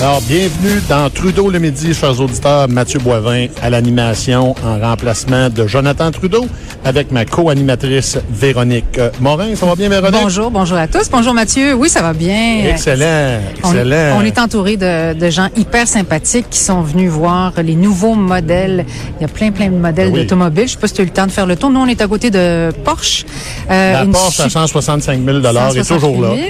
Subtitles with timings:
[0.00, 2.68] Alors, bienvenue dans Trudeau le midi, chers auditeurs.
[2.68, 6.46] Mathieu Boivin à l'animation en remplacement de Jonathan Trudeau
[6.84, 9.56] avec ma co-animatrice Véronique Morin.
[9.56, 10.20] Ça va bien, Véronique?
[10.22, 11.10] Bonjour, bonjour à tous.
[11.10, 11.74] Bonjour, Mathieu.
[11.74, 12.60] Oui, ça va bien.
[12.68, 14.16] Excellent, excellent.
[14.16, 18.14] On, on est entouré de, de, gens hyper sympathiques qui sont venus voir les nouveaux
[18.14, 18.86] modèles.
[19.18, 20.20] Il y a plein, plein de modèles Oui.
[20.22, 20.68] d'automobiles.
[20.68, 21.70] Je sais pas si tu as eu le temps de faire le tour.
[21.70, 23.26] Nous, on est à côté de Porsche.
[23.68, 26.28] Euh, La Porsche à su- 165 000 est 160 toujours là.
[26.36, 26.40] 000.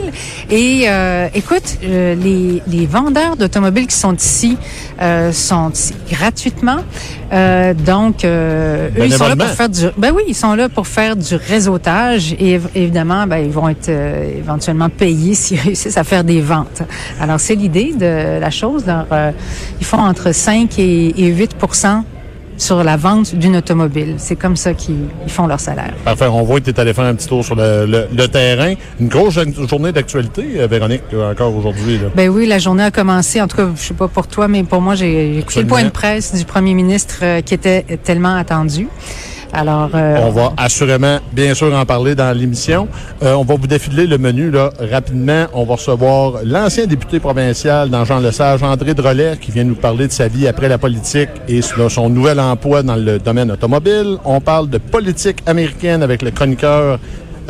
[0.51, 4.57] Et euh, écoute, euh, les, les vendeurs d'automobiles qui sont ici
[5.01, 6.79] euh, sont ici gratuitement.
[7.33, 9.87] Euh, donc, euh, eux, ils sont là pour faire du.
[9.97, 13.69] Ben oui, ils sont là pour faire du réseautage et év- évidemment, ben ils vont
[13.69, 16.83] être éventuellement payés s'ils réussissent à faire des ventes.
[17.21, 18.89] Alors, c'est l'idée de la chose.
[18.89, 19.07] Alors,
[19.81, 21.55] ils font entre 5 et, et 8
[22.59, 24.17] sur la vente d'une automobile.
[24.19, 25.95] C'est comme ça qu'ils ils font leur salaire.
[26.05, 28.29] Parfait, on voit que tu es allé faire un petit tour sur le, le- le
[28.29, 28.75] terrain.
[29.01, 32.01] Une grosse jour- journée d'actualité, euh, Véronique, euh, encore aujourd'hui.
[32.15, 33.41] Ben oui, la journée a commencé.
[33.41, 35.85] En tout cas, je sais pas pour toi, mais pour moi, j'ai écouté le point
[35.85, 38.89] de presse du premier ministre euh, qui était tellement attendu.
[39.55, 42.89] Euh, On va assurément, bien sûr, en parler dans l'émission.
[43.23, 44.53] Euh, on va vous défiler le menu
[44.91, 45.47] rapidement.
[45.53, 50.07] On va recevoir l'ancien député provincial dans Jean Lesage, André Drolet, qui vient nous parler
[50.07, 54.19] de sa vie après la politique et son nouvel emploi dans le domaine automobile.
[54.25, 56.99] On parle de politique américaine avec le chroniqueur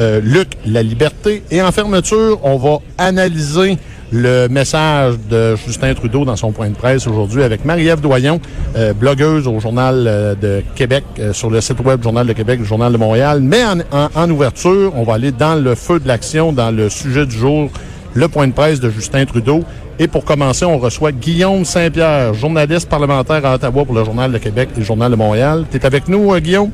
[0.01, 1.43] euh, Luc La Liberté.
[1.51, 3.79] Et en fermeture, on va analyser
[4.13, 8.41] le message de Justin Trudeau dans son point de presse aujourd'hui avec Marie-Ève Doyon,
[8.77, 12.63] euh, blogueuse au Journal euh, de Québec, euh, sur le site web Journal de Québec,
[12.63, 13.41] Journal de Montréal.
[13.43, 17.37] Mais en, ouverture, on va aller dans le feu de l'action, dans le sujet du
[17.37, 17.71] jour,
[18.15, 19.63] le point de presse de Justin Trudeau.
[19.99, 24.39] Et pour commencer, on reçoit Guillaume Saint-Pierre, journaliste parlementaire à Ottawa pour le Journal de
[24.39, 25.65] Québec et le Journal de Montréal.
[25.71, 26.71] Tu es avec nous, Guillaume?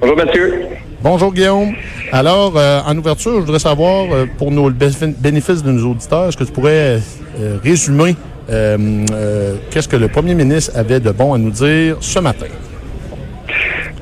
[0.00, 0.73] Bonjour Mathieu.
[1.04, 1.74] Bonjour Guillaume.
[2.12, 5.90] Alors, euh, en ouverture, je voudrais savoir, euh, pour nos, le béf- bénéfice de nos
[5.90, 6.98] auditeurs, est-ce que tu pourrais
[7.40, 8.16] euh, résumer
[9.70, 12.46] qu'est-ce que le premier ministre avait de bon à nous dire ce matin?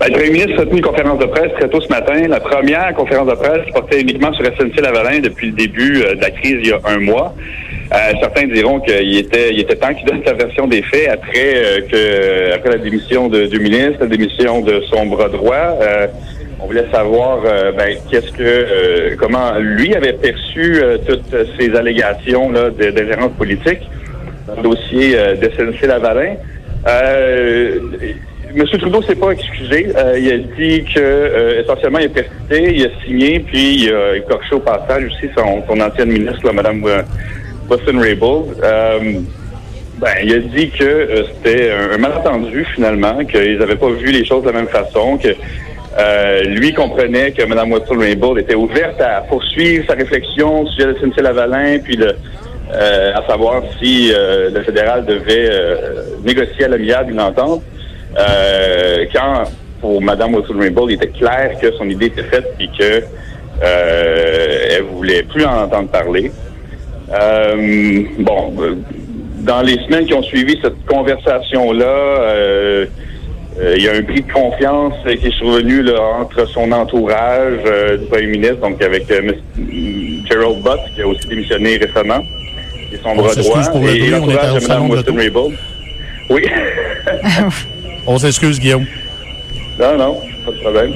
[0.01, 2.15] Ben, le premier ministre a tenu une conférence de presse très tôt ce matin.
[2.29, 6.57] La première conférence de presse portait uniquement sur SNC-Lavalin depuis le début de la crise
[6.61, 7.35] il y a un mois.
[8.21, 12.55] Certains diront qu'il était, il était temps qu'il donne sa version des faits après que
[12.55, 15.77] après la démission de, du ministre, la démission de son bras droit.
[16.63, 21.75] On voulait savoir euh, ben, qu'est-ce que euh, comment lui avait perçu euh, toutes ces
[21.75, 23.81] allégations là, d'ingérence politique
[24.47, 26.37] dans le dossier euh, de SNC-Lavalin.
[26.87, 27.79] Euh,
[28.55, 29.89] Monsieur Trudeau s'est pas excusé.
[29.97, 34.17] Euh, il a dit que essentiellement il a persisté, il a signé, puis il a
[34.17, 37.03] écorché au passage aussi son, son ancienne ministre, là, Mme euh,
[37.71, 38.57] Wilson Raybould.
[39.99, 44.25] Ben, il a dit que c'était un, un malentendu finalement, qu'ils n'avaient pas vu les
[44.25, 45.29] choses de la même façon, que
[45.99, 50.87] euh, lui comprenait que Mme Wilson Raybould était ouverte à poursuivre sa réflexion au sujet
[50.87, 57.13] de SNC-Lavalin, puis euh, à savoir si euh, le fédéral devait euh, négocier à l'amiable
[57.13, 57.63] une entente.
[58.19, 59.45] Euh, quand
[59.81, 63.05] pour Mme Wilson Raybould, il était clair que son idée était faite et que
[63.63, 66.33] euh, elle voulait plus en entendre parler.
[68.19, 68.55] Bon,
[69.41, 72.87] dans les semaines qui ont suivi cette conversation-là,
[73.61, 77.59] il y a un bris de confiance euh, qui est survenu là, entre son entourage
[77.67, 79.35] euh, du premier ministre, donc avec euh, M.
[80.29, 82.23] Gerald Butt, qui a aussi démissionné récemment,
[82.93, 85.15] et son bras s'excuse droit, pour le et on l'entourage de Mme de Wilson l'auto.
[85.15, 85.59] Raybould.
[86.31, 86.43] Oui.
[88.07, 88.87] On s'excuse, Guillaume.
[89.79, 90.93] Non, non, pas de problème.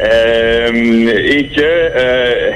[0.00, 2.50] Euh, et que euh,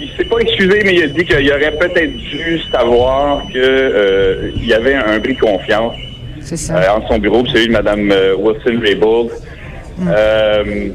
[0.00, 4.50] il s'est pas excusé, mais il a dit qu'il aurait peut-être dû savoir que euh,
[4.56, 5.94] il y avait un bris de confiance
[6.56, 6.76] c'est ça.
[6.76, 9.30] euh, entre son bureau et celui de Mme euh, Wilson Raybould.
[10.08, 10.88] Euh,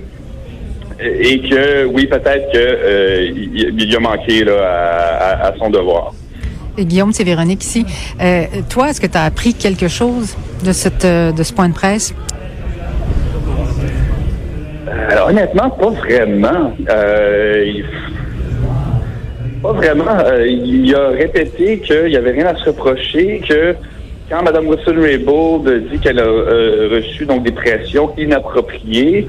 [1.00, 3.30] et que oui, peut-être que euh,
[3.78, 6.14] il, a manqué là, à, à- à son devoir.
[6.78, 7.86] Et Guillaume, c'est Véronique ici.
[8.22, 11.74] Euh, toi, est-ce que tu as appris quelque chose de, cette, de ce point de
[11.74, 12.14] presse?
[15.10, 16.74] Alors, honnêtement, pas vraiment.
[16.90, 17.66] Euh,
[19.62, 20.18] pas vraiment.
[20.26, 23.76] Euh, il a répété qu'il n'y avait rien à se reprocher, que
[24.30, 29.28] quand Mme Wilson Raybould dit qu'elle a euh, reçu donc des pressions inappropriées,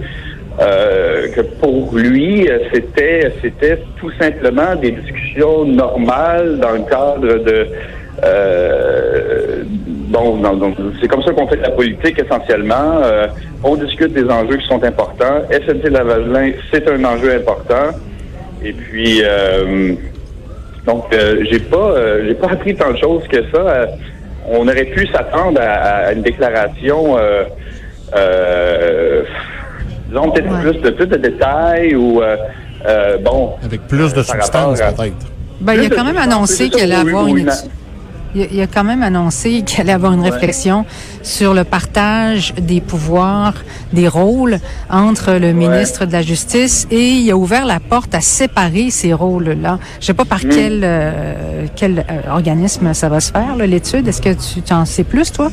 [0.61, 7.67] euh, que pour lui, c'était c'était tout simplement des discussions normales dans le cadre de
[8.25, 9.63] euh,
[10.09, 10.41] bon,
[11.01, 13.01] c'est comme ça qu'on fait de la politique essentiellement.
[13.03, 13.27] Euh,
[13.63, 15.43] on discute des enjeux qui sont importants.
[15.51, 17.91] SNC Lavalin, c'est un enjeu important.
[18.65, 19.95] Et puis, euh,
[20.87, 23.89] Donc, euh, j'ai pas, euh, j'ai pas appris tant de choses que ça.
[24.49, 27.45] On aurait pu s'attendre à, à une déclaration, euh,
[28.17, 29.23] euh,
[30.09, 30.61] disons peut-être Ouais.
[30.73, 32.37] plus de plus de détails ou euh,
[32.87, 33.55] euh, bon.
[33.65, 35.15] Avec plus de euh, substance, peut-être.
[35.61, 37.71] Ben, il a quand même annoncé qu'il allait avoir une étude.
[38.39, 40.85] Il a, quand même annoncé qu'il allait avoir une réflexion
[41.23, 43.55] sur le partage des pouvoirs,
[43.95, 44.59] des rôles
[44.91, 49.15] entre le ministre de la Justice et il a ouvert la porte à séparer ces
[49.15, 49.79] rôles-là.
[50.01, 54.07] Je sais pas par quel, euh, quel euh, organisme ça va se faire, l'étude.
[54.07, 55.51] Est-ce que tu tu en sais plus, toi?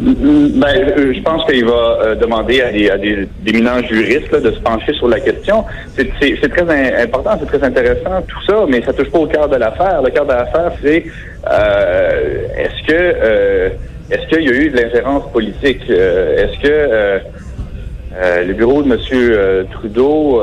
[0.00, 4.38] Ben, euh, je pense qu'il va euh, demander à des, à des d'éminents juristes là,
[4.38, 5.64] de se pencher sur la question.
[5.96, 6.08] C'est,
[6.50, 10.00] très important, c'est très intéressant tout ça, mais ça touche pas au cœur de l'affaire.
[10.02, 11.04] Le cœur de l'affaire, c'est
[11.50, 13.68] euh, est-ce que euh,
[14.10, 15.82] est-ce qu'il y a eu de l'ingérence politique?
[15.90, 17.20] Est-ce que
[18.46, 19.66] le bureau de M.
[19.72, 20.42] Trudeau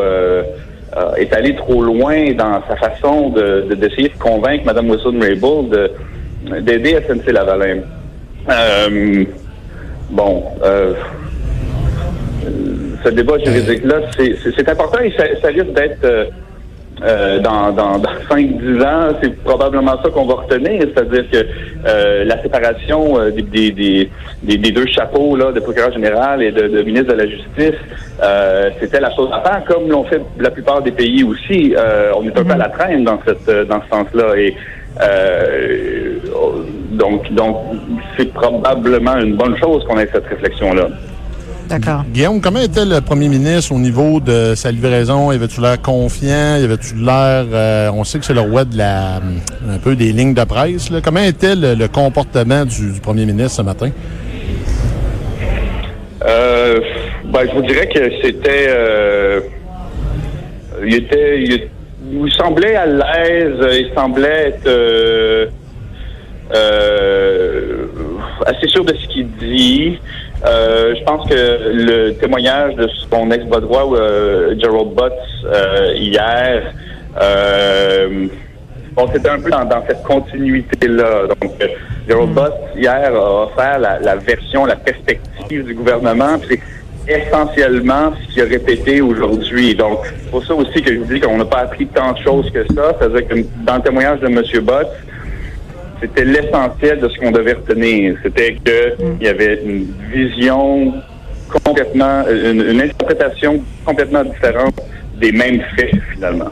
[1.17, 6.59] est allé trop loin dans sa façon de, de- d'essayer de convaincre Mme Wilson-Raybould de,
[6.59, 7.79] d'aider SNC-Lavalin?
[10.09, 10.93] Bon, euh,
[13.03, 16.25] ce débat juridique-là, c'est, important et ça, ça risque d'être euh,
[17.03, 21.37] euh, dans, dans, dans 5-10 ans, c'est probablement ça qu'on va retenir, c'est-à-dire que
[21.87, 23.41] euh, la séparation euh, des,
[23.71, 23.71] des,
[24.43, 27.79] des, des- deux chapeaux là, de procureur général et de, de ministre de la Justice,
[28.23, 31.75] euh, c'était la chose à faire, comme l'ont fait la plupart des pays aussi.
[31.77, 34.37] Euh, on est un peu à la traîne dans, cette, dans ce sens-là.
[34.37, 34.55] Et
[35.01, 36.14] euh,
[36.97, 37.57] donc, donc
[38.17, 40.87] c'est probablement une bonne chose qu'on ait cette réflexion-là.
[41.67, 42.03] D'accord.
[42.13, 45.31] Guillaume, comment était le premier ministre au niveau de sa livraison?
[45.31, 46.57] Y avait-tu l'air confiant?
[46.57, 47.45] Y avait-tu l'air...
[47.51, 49.15] euh, on sait que c'est le roi de la...
[49.15, 50.91] un peu des lignes de presse.
[50.91, 50.99] Là.
[51.03, 53.89] Comment était le, le comportement du, du premier ministre ce matin?
[56.23, 56.79] Euh,
[57.25, 58.67] ben, je vous dirais que c'était.
[58.69, 59.39] euh,
[60.85, 61.41] il était.
[61.41, 61.67] Il,
[62.11, 63.57] il semblait à l'aise.
[63.71, 65.49] Il semblait être.
[66.53, 67.85] Euh,
[68.45, 69.99] assez sûr de ce qu'il dit.
[70.45, 75.11] Euh, je pense que le témoignage de son ex-bas droit, euh, Gerald Butts,
[75.45, 76.73] euh, hier,
[77.21, 78.27] euh,
[78.93, 81.27] bon, c'était un peu dans, dans cette continuité-là.
[81.27, 81.67] Donc, euh,
[82.07, 86.37] Gerald Butts, hier, a offert la, la version, la perspective du gouvernement.
[86.37, 86.59] puis
[87.07, 89.73] C'est essentiellement ce qu'il a répété aujourd'hui.
[89.73, 92.19] Donc, c'est pour ça aussi que je vous dis qu'on n'a pas appris tant de
[92.19, 92.93] choses que ça.
[92.99, 94.41] C'est-à-dire que dans le témoignage de M.
[94.61, 94.87] Butts,
[96.01, 98.15] c'était l'essentiel de ce qu'on devait retenir.
[98.23, 100.93] C'était qu'il y avait une vision
[101.63, 104.75] complètement, une, une interprétation complètement différente
[105.19, 106.49] des mêmes faits, finalement.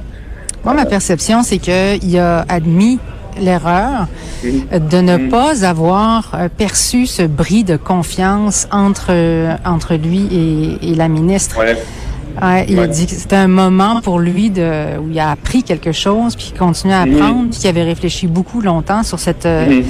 [0.63, 2.99] Moi, ma perception, c'est qu'il a admis
[3.39, 4.07] l'erreur
[4.45, 5.29] euh, de ne Mm.
[5.29, 9.11] pas avoir euh, perçu ce bris de confiance entre,
[9.65, 10.27] entre lui
[10.81, 11.57] et, et la ministre.
[11.59, 11.75] Ouais.
[12.41, 15.61] Ouais, il a dit que c'était un moment pour lui de, où il a appris
[15.63, 17.13] quelque chose, puis qu'il continuait à Mhm.
[17.15, 19.83] apprendre, puis qu'il avait réfléchi beaucoup longtemps sur cette, euh, Mhm.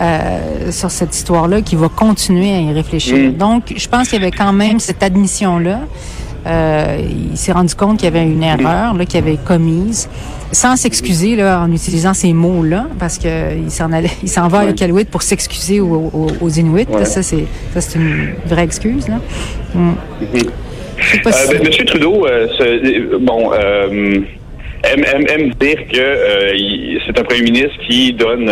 [0.00, 3.16] euh, sur cette histoire-là, qu'il va continuer à y réfléchir.
[3.18, 3.32] Mhm.
[3.34, 5.80] Donc, je pense qu'il y avait quand même cette admission-là.
[6.46, 6.98] Euh,
[7.32, 10.10] il s'est rendu compte qu'il y avait une erreur là, qu'il avait commise,
[10.52, 14.58] sans s'excuser là, en utilisant ces mots-là, parce que il s'en allait, il s'en va
[14.60, 14.72] à Ouais.
[14.72, 16.86] Iqaluit pour s'excuser aux, aux, aux Inuits.
[16.90, 17.04] Ouais.
[17.06, 19.08] Ça, c'est ça, c'est une vraie excuse.
[19.08, 19.16] Là.
[21.26, 22.46] Euh, si- ben, Monsieur Trudeau, euh,
[23.20, 24.18] bon, euh,
[24.84, 28.50] aime, aime, aime dire que euh, c'est un premier ministre qui donne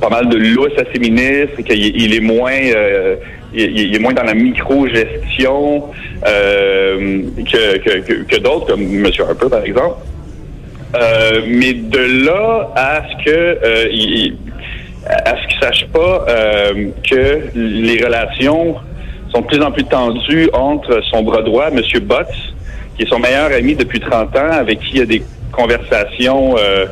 [0.00, 3.16] pas mal de lousse à ses ministres, qu'il il est moins, euh,
[3.54, 5.84] il, il est moins dans la micro-gestion
[6.26, 9.96] euh, que, que, que, d'autres, comme Monsieur Harper par exemple.
[10.94, 14.36] Euh, mais de là à ce que euh, il,
[15.06, 18.76] à ce qu'il sache pas euh, que les relations
[19.32, 21.80] sont de plus en plus tendues entre son bras droit, M.
[22.02, 22.26] Butts,
[22.96, 26.56] qui est son meilleur ami depuis 30 ans, avec qui il y a des conversations
[26.58, 26.86] euh,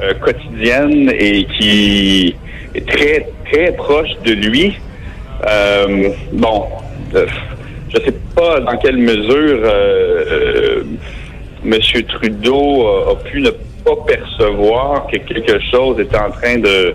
[0.00, 2.34] euh, quotidiennes et qui
[2.74, 4.74] est très, très proche de lui.
[5.48, 6.66] Euh, bon,
[7.12, 10.84] je sais pas dans quelle mesure euh, euh,
[11.64, 11.78] M.
[12.08, 13.50] Trudeau a, a pu ne
[13.84, 16.94] pas percevoir que quelque chose était en train de,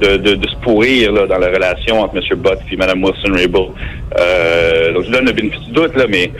[0.00, 2.38] de, de, de se pourrir là, dans la relation entre M.
[2.38, 3.70] Bott et Mme Wilson-Raybould.
[4.18, 6.30] Euh, donc, je donne le bénéfice du doute, là, mais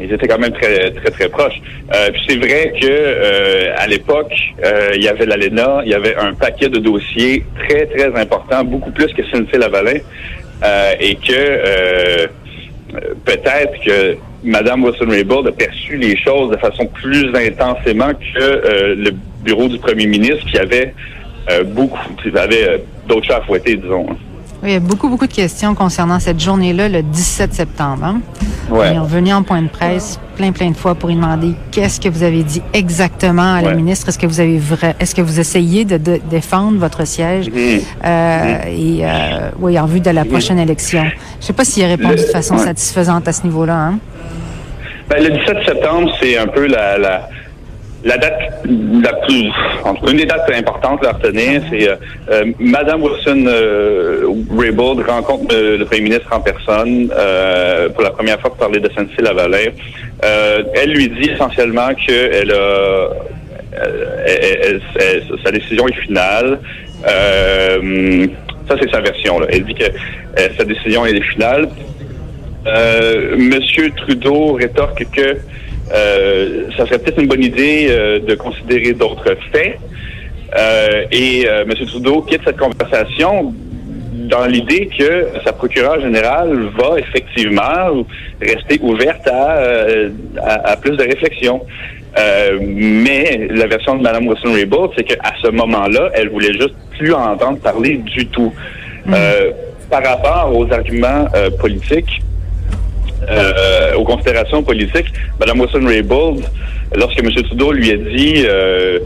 [0.00, 1.60] ils étaient quand même très, très, très proches.
[1.94, 4.32] Euh, puis c'est vrai que euh, à l'époque,
[4.64, 8.64] euh, il y avait l'ALENA, il y avait un paquet de dossiers très, très importants,
[8.64, 10.00] beaucoup plus que SNC-Lavalin,
[10.64, 12.26] euh, et que euh,
[13.24, 19.10] peut-être que Mme Wilson-Raybould a perçu les choses de façon plus intensément que le
[19.42, 20.92] bureau du premier ministre qui avait
[21.50, 21.98] euh, beaucoup,
[22.36, 24.06] avait d'autres chats à fouetter, disons.
[24.10, 24.16] hein.
[24.62, 28.04] Oui, il y a beaucoup, beaucoup de questions concernant cette journée-là, le 17 septembre.
[28.04, 28.20] hein.
[28.70, 32.00] Ils sont venus en point de presse plein, plein de fois pour lui demander qu'est-ce
[32.00, 34.08] que vous avez dit exactement à la ministre.
[34.08, 35.98] Est-ce que vous avez vrai, est-ce que vous essayez de,
[36.30, 37.50] défendre votre siège?
[37.50, 37.80] Mm-hmm.
[38.04, 38.68] Euh, mm-hmm.
[38.68, 41.04] Et, euh, oui, en vue de la prochaine élection.
[41.40, 43.98] Je sais pas s'il a répondu de façon satisfaisante à ce niveau-là, hein?
[45.10, 47.28] Ben, le 17 septembre, c'est un peu la, la
[48.04, 48.38] la date
[49.02, 49.50] la plus,
[50.10, 51.96] une des dates importantes à retenir, c'est euh,
[52.30, 58.38] euh, Madame Wilson euh, Raybould rencontre le Premier ministre en personne euh, pour la première
[58.40, 59.70] fois pour parler de Saint-Cyr-Lavalin.
[60.22, 63.08] elle lui dit essentiellement qu'elle a
[65.42, 66.60] sa décision est finale.
[67.04, 69.40] ça, c'est sa version.
[69.40, 69.46] Là.
[69.50, 69.84] Elle dit que
[70.56, 71.68] sa décision est finale.
[73.36, 75.38] Monsieur Trudeau rétorque que
[75.92, 79.78] euh, ça serait peut-être une bonne idée euh, de considérer d'autres faits.
[80.56, 81.68] Euh, et M.
[81.86, 83.52] Trudeau quitte cette conversation
[84.12, 88.06] dans l'idée que sa procureure générale va effectivement
[88.40, 91.60] rester ouverte à, plus de réflexion.
[92.60, 97.58] mais la version de Mme Wilson-Raybould, c'est qu'à ce moment-là, elle voulait juste plus entendre
[97.58, 98.52] parler du tout.
[99.06, 99.14] Mm.
[99.90, 101.26] par rapport aux arguments
[101.60, 102.22] politiques,
[103.28, 106.44] euh, aux considérations politiques, Mme Wilson-Raybould,
[106.96, 107.30] lorsque M.
[107.30, 108.98] Trudeau lui a dit euh,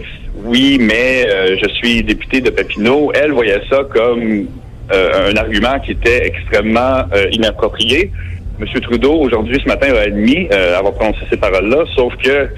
[0.44, 4.46] oui, mais euh, je suis député de Papineau, elle voyait ça comme
[4.90, 8.10] un argument qui était extrêmement inapproprié.
[8.58, 8.66] M.
[8.80, 12.48] Trudeau, aujourd'hui, ce matin, a admis avoir prononcé ces paroles-là, sauf que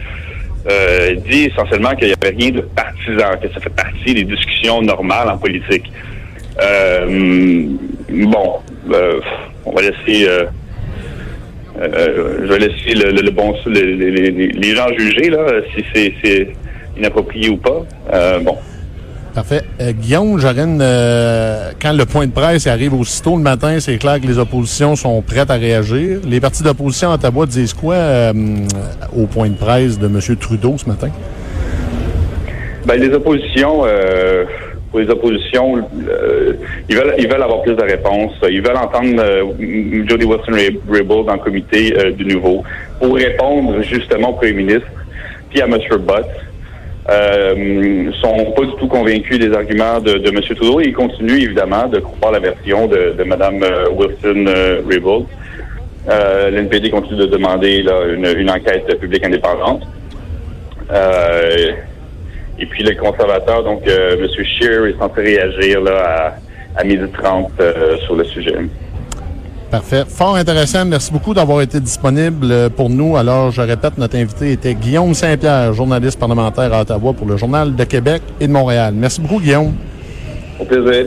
[1.11, 4.81] il dit essentiellement qu'il n'y avait rien de partisan, que ça fait partie des discussions
[4.81, 5.90] normales en politique.
[6.57, 8.61] bon,
[9.64, 10.29] on va laisser
[11.81, 16.49] euh, je vais laisser le, bon les, gens juger là, si c'est
[16.97, 17.85] inapproprié ou pas.
[18.13, 18.57] Euh, bon.
[19.35, 19.63] Parfait.
[19.81, 20.79] Euh, Guillaume, Jarine,
[21.81, 25.23] quand le point de presse arrive aussitôt le matin, c'est clair que les oppositions sont
[25.23, 26.21] prêtes à réagir.
[26.27, 27.97] Les partis d'opposition à Ottawa disent quoi
[29.17, 30.37] au point de presse de M.
[30.37, 31.09] Trudeau ce matin?
[32.85, 33.85] Ben, les oppositions
[34.91, 35.77] pour les oppositions,
[36.09, 36.55] euh,
[36.89, 38.33] ils veulent ils veulent avoir plus de réponses.
[38.49, 42.65] Ils veulent entendre euh, Jody Wilson-Raybould dans le comité euh, du nouveau
[42.99, 44.89] pour répondre justement au premier ministre
[45.51, 45.79] puis à M.
[46.01, 46.27] Butt.
[47.09, 50.41] Euh, sont pas du tout convaincus des arguments de, de M.
[50.43, 53.65] Trudeau et ils continuent évidemment de croire la version de, de Mme
[53.97, 55.25] Wilson-Raybould.
[56.07, 59.83] L'NPD continue de demander là, une, une enquête publique indépendante.
[60.93, 61.73] Euh,
[62.61, 64.45] et puis le conservateur, donc euh, M.
[64.45, 66.35] Scheer, est censé réagir là,
[66.76, 68.55] à, à 12h30 euh, sur le sujet.
[69.71, 70.02] Parfait.
[70.07, 70.85] Fort intéressant.
[70.85, 73.17] Merci beaucoup d'avoir été disponible euh, pour nous.
[73.17, 77.75] Alors, je répète, notre invité était Guillaume Saint-Pierre, journaliste parlementaire à Ottawa pour le Journal
[77.75, 78.93] de Québec et de Montréal.
[78.97, 79.73] Merci beaucoup, Guillaume.
[80.59, 81.07] Au plaisir.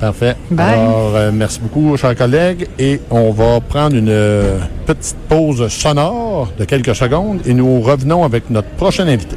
[0.00, 0.34] Parfait.
[0.56, 2.66] Alors, merci beaucoup, chers collègues.
[2.78, 4.14] Et on va prendre une
[4.86, 9.36] petite pause sonore de quelques secondes et nous revenons avec notre prochain invité.